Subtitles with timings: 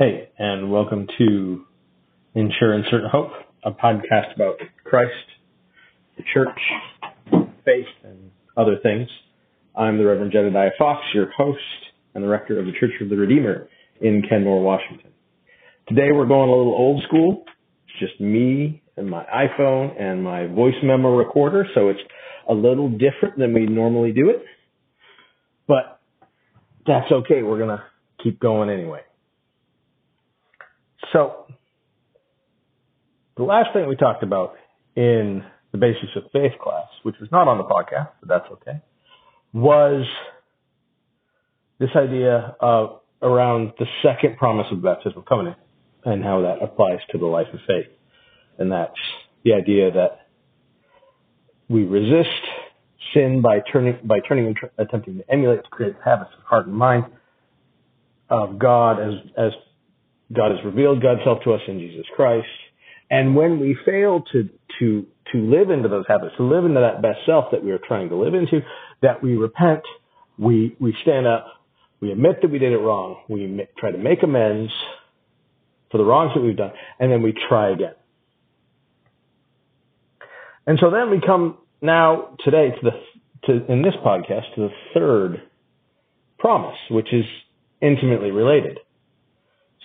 [0.00, 1.66] Hey, and welcome to
[2.34, 5.12] Ensure Certain Hope, a podcast about Christ,
[6.16, 6.58] the church,
[7.66, 9.10] faith, and other things.
[9.76, 11.60] I'm the Reverend Jedediah Fox, your host
[12.14, 13.68] and the rector of the Church of the Redeemer
[14.00, 15.10] in Kenmore, Washington.
[15.86, 17.44] Today we're going a little old school.
[17.84, 22.00] It's just me and my iPhone and my voice memo recorder, so it's
[22.48, 24.46] a little different than we normally do it.
[25.68, 26.00] But
[26.86, 27.42] that's okay.
[27.42, 27.84] We're going to
[28.24, 29.00] keep going anyway.
[31.12, 31.46] So,
[33.36, 34.54] the last thing we talked about
[34.96, 38.80] in the Basics of Faith class, which was not on the podcast, but that's okay,
[39.52, 40.06] was
[41.78, 45.56] this idea of around the second promise of the baptismal covenant
[46.04, 47.88] and how that applies to the life of faith.
[48.58, 48.98] And that's
[49.44, 50.26] the idea that
[51.68, 52.28] we resist
[53.14, 56.66] sin by turning by turning and tr- attempting to emulate to create habits of heart
[56.66, 57.04] and mind
[58.28, 59.52] of God as as
[60.32, 62.46] God has revealed God's self to us in Jesus Christ.
[63.10, 67.02] And when we fail to, to, to live into those habits, to live into that
[67.02, 68.60] best self that we are trying to live into,
[69.02, 69.82] that we repent,
[70.38, 71.46] we, we stand up,
[72.00, 74.72] we admit that we did it wrong, we try to make amends
[75.90, 77.94] for the wrongs that we've done, and then we try again.
[80.66, 82.90] And so then we come now today to the,
[83.46, 85.42] to, in this podcast, to the third
[86.38, 87.24] promise, which is
[87.80, 88.78] intimately related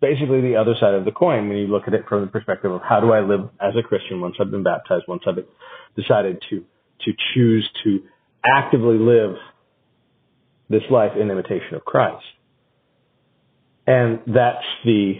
[0.00, 2.70] basically the other side of the coin when you look at it from the perspective
[2.70, 5.44] of how do I live as a Christian once I've been baptized, once I've
[5.96, 6.64] decided to
[7.02, 8.00] to choose to
[8.44, 9.36] actively live
[10.68, 12.24] this life in imitation of Christ.
[13.86, 15.14] And that's the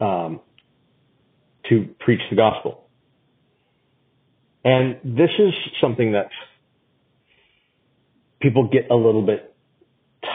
[0.00, 0.40] um,
[1.68, 2.88] to preach the gospel.
[4.64, 6.28] And this is something that
[8.40, 9.54] people get a little bit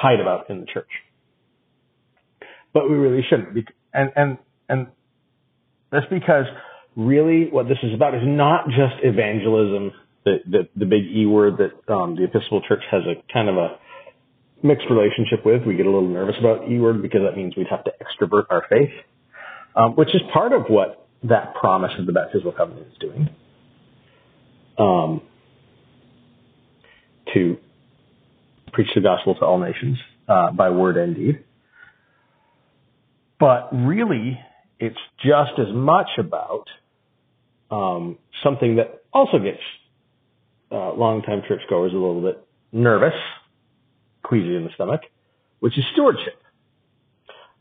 [0.01, 0.89] tight about in the church
[2.75, 3.67] but we really shouldn't.
[3.93, 4.37] And and
[4.67, 4.87] and
[5.91, 6.45] that's because
[6.95, 9.93] really what this is about is not just evangelism,
[10.25, 13.55] the the, the big E word that um, the Episcopal Church has a kind of
[13.55, 13.80] a
[14.61, 15.64] mixed relationship with.
[15.65, 18.47] We get a little nervous about E word because that means we'd have to extrovert
[18.49, 18.91] our faith,
[19.75, 23.30] um, which is part of what that promise of the baptismal covenant is doing.
[24.77, 25.21] Um,
[27.33, 27.58] to
[28.73, 29.97] preach the gospel to all nations
[30.27, 31.45] uh, by word and deed.
[33.39, 34.39] But really,
[34.79, 36.65] it's just as much about
[37.71, 39.59] um, something that also gets
[40.71, 43.13] uh, longtime churchgoers a little bit nervous,
[44.23, 45.01] queasy in the stomach,
[45.59, 46.41] which is stewardship.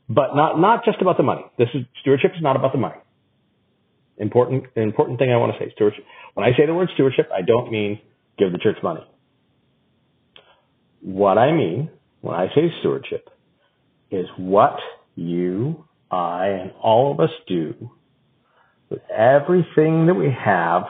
[0.09, 1.43] But not not just about the money.
[1.57, 2.97] This is stewardship is not about the money.
[4.19, 6.05] Important important thing I want to say stewardship.
[6.35, 8.01] When I say the word stewardship, I don't mean
[8.39, 9.05] give the church money.
[11.01, 13.31] What I mean when I say stewardship
[14.11, 14.79] is what
[15.15, 17.91] you, I, and all of us do
[18.91, 20.85] with everything that we have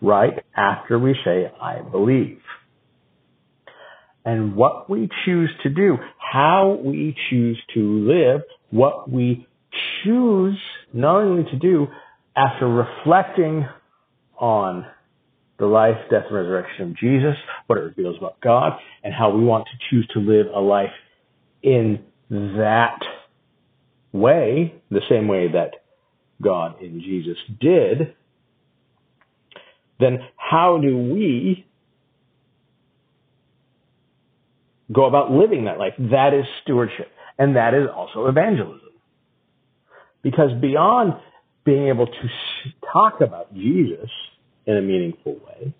[0.00, 2.40] right after we say, I believe.
[4.24, 9.46] And what we choose to do, how we choose to live, what we
[10.04, 10.58] choose
[10.92, 11.86] knowingly to do
[12.36, 13.66] after reflecting
[14.38, 14.86] on
[15.58, 17.34] the life, death, and resurrection of Jesus,
[17.66, 20.92] what it reveals about God, and how we want to choose to live a life
[21.62, 22.00] in
[22.30, 23.00] that
[24.12, 25.72] way, the same way that
[26.42, 28.14] God in Jesus did,
[30.00, 31.66] then how do we
[34.92, 35.94] go about living that life?
[35.98, 37.10] That is stewardship.
[37.38, 38.80] And that is also evangelism.
[40.22, 41.14] Because beyond
[41.64, 42.28] being able to
[42.92, 44.10] talk about Jesus
[44.66, 45.74] in a meaningful way,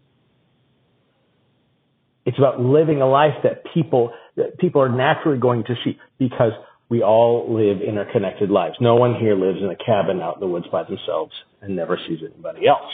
[2.24, 6.52] it's about living a life that people that people are naturally going to see because
[6.88, 8.76] we all live interconnected lives.
[8.80, 11.98] No one here lives in a cabin out in the woods by themselves and never
[12.08, 12.92] sees anybody else.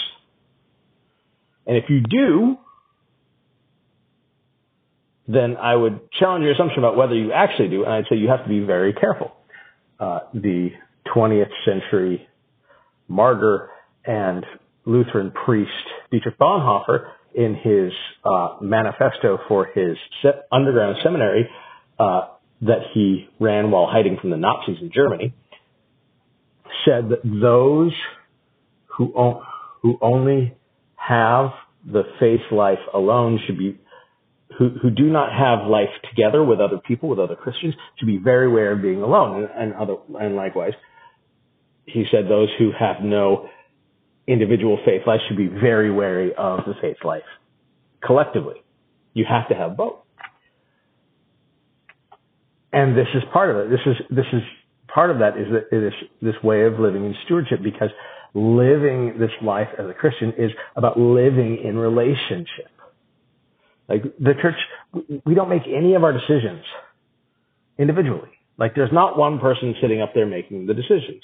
[1.66, 2.56] And if you do,
[5.28, 8.28] then I would challenge your assumption about whether you actually do, and I'd say you
[8.28, 9.32] have to be very careful.
[9.98, 10.70] Uh, the
[11.14, 12.28] 20th century
[13.08, 13.70] martyr
[14.04, 14.44] and
[14.84, 15.70] Lutheran priest
[16.10, 17.92] Dietrich Bonhoeffer, in his
[18.24, 19.96] uh, manifesto for his
[20.52, 21.48] underground seminary,
[21.98, 22.28] uh,
[22.66, 25.34] that he ran while hiding from the Nazis in Germany
[26.84, 27.92] said that those
[28.96, 29.12] who,
[29.82, 30.56] who only
[30.96, 31.50] have
[31.84, 33.78] the faith life alone should be
[34.58, 38.18] who, who do not have life together with other people, with other Christians, should be
[38.18, 39.42] very aware of being alone.
[39.42, 40.74] And, and other, and likewise,
[41.86, 43.48] he said those who have no
[44.28, 47.24] individual faith life should be very wary of the faith life
[48.04, 48.62] collectively.
[49.12, 50.03] You have to have both
[52.74, 53.70] and this is part of it.
[53.70, 54.42] This is this is
[54.88, 57.90] part of that is that it is this way of living in stewardship because
[58.34, 62.70] living this life as a Christian is about living in relationship.
[63.88, 64.56] Like the church,
[65.24, 66.64] we don't make any of our decisions
[67.78, 68.30] individually.
[68.58, 71.22] Like there's not one person sitting up there making the decisions.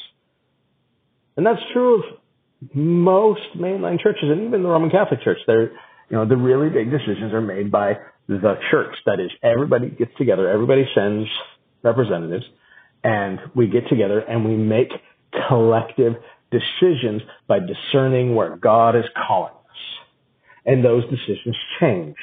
[1.37, 2.05] And that's true of
[2.75, 5.38] most mainline churches and even the Roman Catholic Church.
[5.46, 5.73] They're,
[6.11, 7.94] you know, the really big decisions are made by
[8.38, 8.94] the church.
[9.06, 11.29] That is, everybody gets together, everybody sends
[11.82, 12.44] representatives,
[13.03, 14.88] and we get together and we make
[15.49, 16.15] collective
[16.50, 19.79] decisions by discerning where God is calling us.
[20.67, 22.17] And those decisions change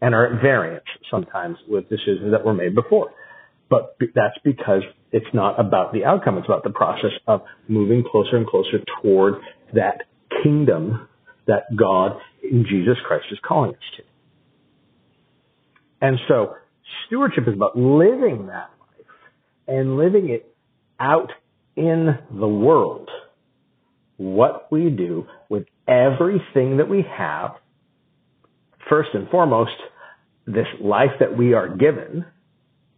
[0.00, 3.10] and are at variance sometimes with decisions that were made before.
[3.68, 4.82] But that's because
[5.12, 6.38] it's not about the outcome.
[6.38, 9.34] It's about the process of moving closer and closer toward
[9.74, 10.02] that
[10.42, 11.08] kingdom
[11.46, 14.02] that God in Jesus Christ is calling us to.
[16.00, 16.54] And so
[17.06, 19.06] stewardship is about living that life
[19.66, 20.54] and living it
[21.00, 21.30] out
[21.76, 23.08] in the world.
[24.16, 27.52] What we do with everything that we have,
[28.88, 29.70] first and foremost,
[30.46, 32.24] this life that we are given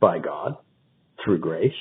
[0.01, 0.57] by God
[1.23, 1.73] through grace,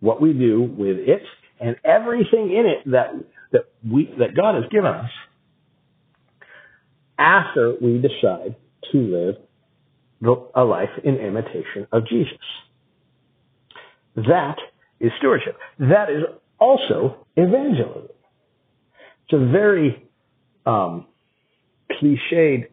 [0.00, 1.22] what we do with it
[1.60, 3.12] and everything in it that
[3.52, 5.10] that we that God has given us
[7.18, 8.56] after we decide
[8.92, 9.36] to live
[10.22, 12.38] a life in imitation of Jesus.
[14.16, 14.56] That
[14.98, 15.56] is stewardship.
[15.78, 16.24] That is
[16.58, 18.08] also evangelism.
[19.24, 20.06] It's a very
[20.66, 21.06] um,
[21.90, 22.66] cliched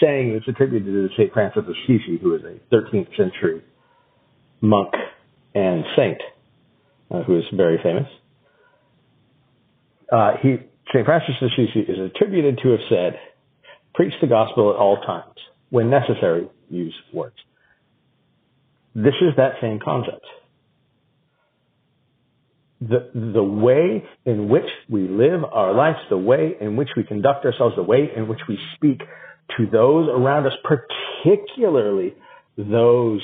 [0.00, 1.32] saying that's attributed to St.
[1.32, 3.62] Francis of Assisi, who is a 13th century
[4.60, 4.92] monk
[5.54, 6.20] and saint,
[7.10, 8.08] uh, who is very famous.
[10.10, 10.56] Uh, he,
[10.92, 11.04] St.
[11.04, 13.18] Francis of Assisi is attributed to have said,
[13.94, 15.34] preach the gospel at all times.
[15.70, 17.36] When necessary, use words.
[18.94, 20.24] This is that same concept.
[22.80, 27.44] The, the way in which we live our lives, the way in which we conduct
[27.44, 29.00] ourselves, the way in which we speak
[29.56, 32.14] to those around us, particularly
[32.56, 33.22] those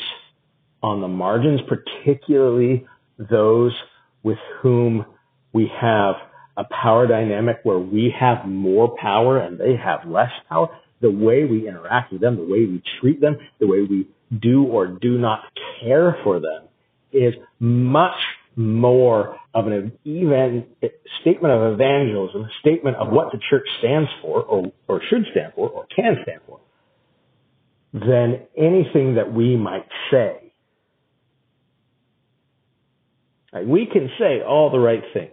[0.82, 2.86] on the margins, particularly
[3.18, 3.74] those
[4.22, 5.04] with whom
[5.52, 6.14] we have
[6.56, 10.68] a power dynamic where we have more power and they have less power,
[11.00, 14.08] the way we interact with them, the way we treat them, the way we
[14.40, 15.44] do or do not
[15.80, 16.64] care for them
[17.12, 18.20] is much
[18.56, 20.66] more of an even
[21.20, 25.52] statement of evangelism, a statement of what the church stands for or, or should stand
[25.54, 26.60] for or can stand for
[27.92, 30.52] than anything that we might say.
[33.64, 35.32] We can say all the right things.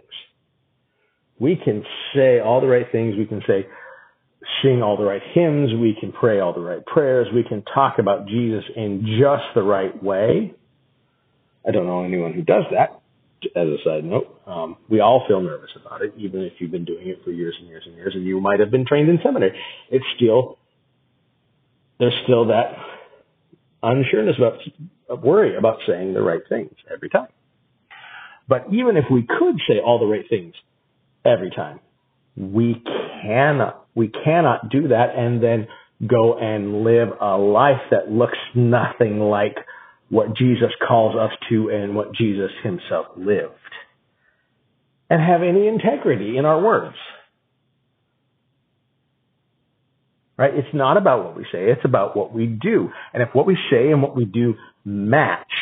[1.38, 1.84] We can
[2.16, 3.14] say all the right things.
[3.16, 3.66] We can say,
[4.62, 5.70] sing all the right hymns.
[5.74, 7.28] We can pray all the right prayers.
[7.34, 10.54] We can talk about Jesus in just the right way.
[11.66, 13.00] I don't know anyone who does that.
[13.54, 16.84] As a side note, um, we all feel nervous about it, even if you've been
[16.84, 19.20] doing it for years and years and years, and you might have been trained in
[19.22, 19.56] seminary.
[19.90, 20.58] It's still
[22.00, 22.72] there's still that
[23.82, 27.28] unsureness about worry about saying the right things every time.
[28.48, 30.54] But even if we could say all the right things
[31.24, 31.80] every time,
[32.36, 32.82] we
[33.22, 35.66] cannot we cannot do that and then
[36.06, 39.56] go and live a life that looks nothing like
[40.08, 43.54] what Jesus calls us to and what Jesus himself lived.
[45.10, 46.94] And have any integrity in our words.
[50.36, 50.54] Right?
[50.54, 52.90] It's not about what we say, it's about what we do.
[53.12, 55.52] And if what we say and what we do match,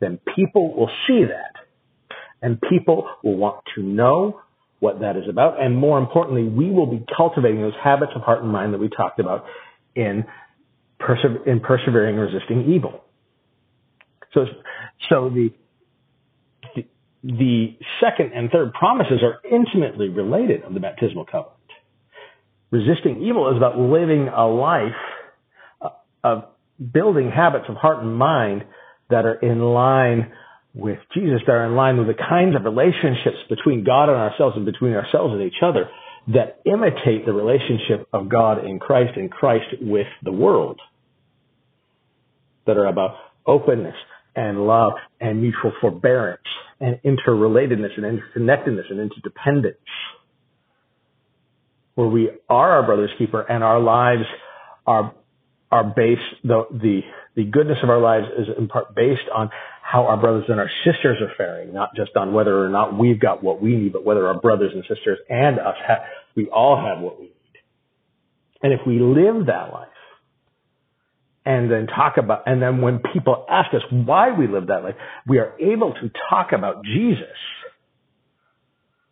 [0.00, 1.54] then people will see that.
[2.42, 4.40] And people will want to know
[4.80, 5.62] what that is about.
[5.62, 8.88] And more importantly, we will be cultivating those habits of heart and mind that we
[8.88, 9.44] talked about
[9.94, 10.24] in,
[10.98, 13.04] perse- in persevering and resisting evil.
[14.32, 14.46] So,
[15.08, 15.50] so the,
[16.74, 16.86] the,
[17.22, 21.56] the second and third promises are intimately related of the baptismal covenant.
[22.70, 24.92] Resisting evil is about living a life
[25.82, 25.88] uh,
[26.24, 26.44] of
[26.92, 28.64] building habits of heart and mind
[29.10, 30.32] that are in line
[30.74, 34.56] with Jesus that are in line with the kinds of relationships between God and ourselves
[34.56, 35.88] and between ourselves and each other
[36.28, 40.80] that imitate the relationship of God in Christ and Christ with the world.
[42.66, 43.96] That are about openness
[44.36, 46.42] and love and mutual forbearance
[46.78, 49.76] and interrelatedness and interconnectedness and interdependence.
[51.94, 54.22] Where we are our brother's keeper and our lives
[54.86, 55.14] are
[55.70, 57.00] are based the the
[57.36, 59.50] the goodness of our lives is in part based on
[59.82, 63.20] how our brothers and our sisters are faring, not just on whether or not we've
[63.20, 65.98] got what we need, but whether our brothers and sisters and us have,
[66.36, 67.32] we all have what we need.
[68.62, 69.88] And if we live that life
[71.44, 74.96] and then talk about, and then when people ask us why we live that life,
[75.26, 77.24] we are able to talk about Jesus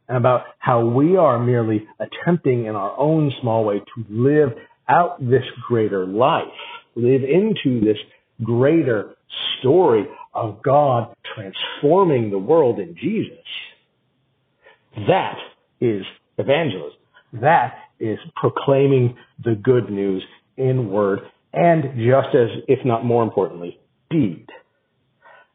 [0.07, 4.51] and about how we are merely attempting in our own small way to live
[4.89, 6.45] out this greater life,
[6.95, 7.99] live into this
[8.43, 9.15] greater
[9.59, 13.45] story of God transforming the world in Jesus.
[15.07, 15.37] That
[15.81, 16.03] is
[16.39, 16.99] evangelism.
[17.35, 20.25] That is proclaiming the good news
[20.57, 21.21] in word
[21.53, 23.79] and just as, if not more importantly,
[24.11, 24.47] deed.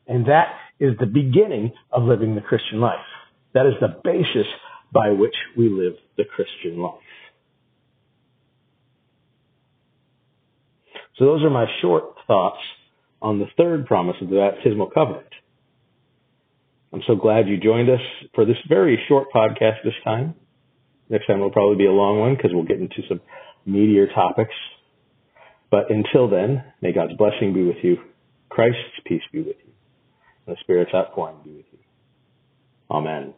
[0.08, 0.48] And that
[0.80, 3.00] is the beginning of living the Christian life.
[3.54, 4.48] That is the basis
[4.92, 6.94] by which we live the Christian life.
[11.18, 12.60] So those are my short thoughts
[13.22, 15.28] on the third promise of the baptismal covenant.
[16.92, 18.02] I'm so glad you joined us
[18.36, 20.36] for this very short podcast this time.
[21.10, 23.22] Next time will probably be a long one because we'll get into some
[23.68, 24.54] meatier topics.
[25.72, 27.98] But until then, may God's blessing be with you.
[28.50, 29.74] Christ's peace be with you.
[30.46, 31.80] And the Spirit's outpouring be with you.
[32.92, 33.34] Amen.